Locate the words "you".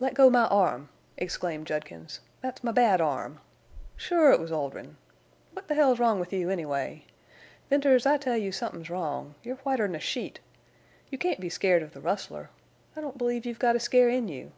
6.32-6.48, 8.38-8.50, 11.10-11.18, 14.28-14.52